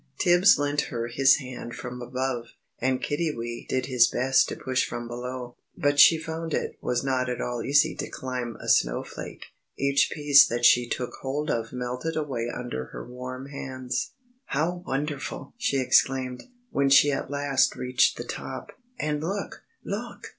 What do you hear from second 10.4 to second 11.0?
that she